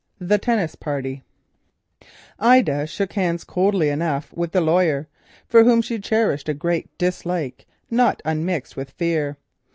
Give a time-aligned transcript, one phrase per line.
[0.17, 1.21] THE TENNIS PARTY
[2.39, 5.07] Ida shook hands coldly enough with the lawyer,
[5.45, 6.55] for whom she cherished a
[6.97, 9.37] dislike not unmixed with fear.